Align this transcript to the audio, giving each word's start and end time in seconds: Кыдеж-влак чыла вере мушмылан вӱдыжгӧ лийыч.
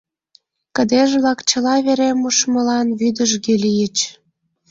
Кыдеж-влак 0.75 1.39
чыла 1.49 1.75
вере 1.85 2.09
мушмылан 2.21 2.87
вӱдыжгӧ 2.99 3.53
лийыч. 3.63 3.97